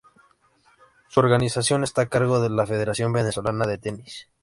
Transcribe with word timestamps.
Su 1.09 1.19
organización 1.19 1.83
está 1.83 2.01
a 2.01 2.09
cargo 2.09 2.41
de 2.41 2.49
la 2.49 2.65
Federación 2.65 3.13
Venezolana 3.13 3.67
de 3.67 3.77
Tenis. 3.77 4.27